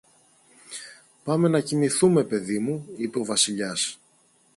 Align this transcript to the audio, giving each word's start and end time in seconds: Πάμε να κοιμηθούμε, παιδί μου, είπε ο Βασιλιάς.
Πάμε 1.23 1.47
να 1.47 1.59
κοιμηθούμε, 1.59 2.23
παιδί 2.23 2.59
μου, 2.59 2.87
είπε 2.97 3.19
ο 3.19 3.25
Βασιλιάς. 3.25 3.99